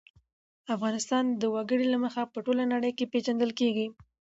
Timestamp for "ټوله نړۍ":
2.45-2.91